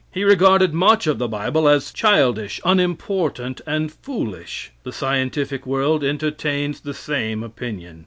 [0.11, 4.71] He regarded much of the Bible as childish, unimportant and foolish.
[4.81, 7.99] The scientific world entertains the same opinion.